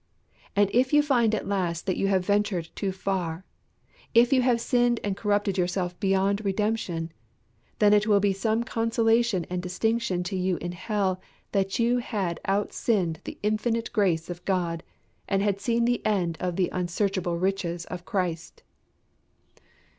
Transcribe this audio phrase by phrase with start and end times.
[0.55, 3.45] And if you find at last that you have ventured too far
[4.15, 7.11] if you have sinned and corrupted yourself beyond redemption
[7.77, 12.39] then it will be some consolation and distinction to you in hell that you had
[12.45, 14.81] out sinned the infinite grace of God,
[15.29, 18.63] and had seen the end of the unsearchable riches of Christ.